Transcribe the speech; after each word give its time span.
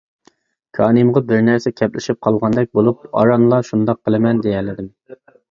كانىيىمغا 0.77 1.21
بىر 1.31 1.43
نەرسە 1.49 1.71
كەپلىشىپ 1.81 2.19
قالغاندەك 2.29 2.73
بولۇپ 2.79 3.07
ئارانلا 3.13 3.61
«شۇنداق 3.69 4.01
قىلىمەن» 4.09 4.43
دېيەلىدىم. 4.49 4.91